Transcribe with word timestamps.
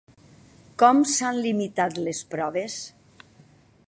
Com 0.83 1.03
s'han 1.11 1.37
limitat 1.47 2.01
les 2.07 2.23
proves? 2.35 2.79